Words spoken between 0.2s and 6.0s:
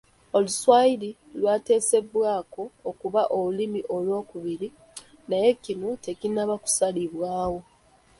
Oluswayiri lwateesebwako okuba olulimi olwokubiri naye kino